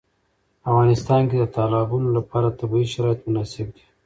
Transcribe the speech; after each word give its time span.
په 0.61 0.65
افغانستان 0.71 1.21
کې 1.29 1.37
د 1.39 1.45
تالابونو 1.57 2.07
لپاره 2.17 2.55
طبیعي 2.59 2.87
شرایط 2.93 3.19
مناسب 3.27 3.67
دي. 3.75 3.83